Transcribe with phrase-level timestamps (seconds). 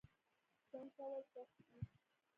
[0.67, 1.79] ژوند کول سخت دي